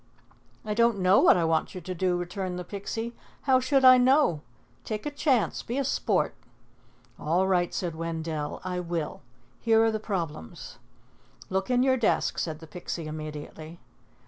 [0.65, 3.13] "I don't know what I want you to do," returned the Pixie.
[3.43, 4.41] "How should I know?
[4.83, 5.61] Take a chance.
[5.61, 6.33] Be a sport."
[7.19, 8.61] "All right," said Wendell.
[8.63, 9.21] "I will.
[9.59, 10.79] Here are the problems."
[11.51, 13.77] "Look in your desk," said the Pixie immediately.